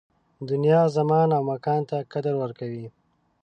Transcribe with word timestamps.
دنیا 0.49 0.81
زمان 0.95 1.29
او 1.37 1.41
مکان 1.51 1.81
ته 1.89 1.97
قدر 2.11 2.33
ورکوي 2.41 2.85